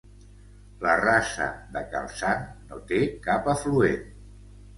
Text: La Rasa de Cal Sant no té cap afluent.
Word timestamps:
La 0.85 0.93
Rasa 1.01 1.45
de 1.75 1.83
Cal 1.91 2.07
Sant 2.23 2.49
no 2.71 2.81
té 2.93 3.03
cap 3.29 3.53
afluent. 3.55 4.11